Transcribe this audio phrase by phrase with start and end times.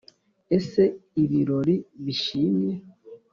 [0.57, 0.83] ese
[1.21, 2.73] ibirori bishimye: